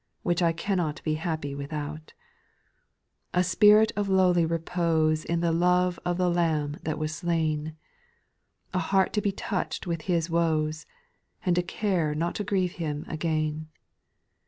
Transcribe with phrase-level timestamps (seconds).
[0.23, 3.41] Which I cannot be happy without, i 2.
[3.41, 7.75] ■ A spirit of lowly repose In the love of the Lamb that was slain,
[8.73, 10.87] A heart to be touch'd with his woes.
[11.45, 13.67] And a care not to grieve Him again.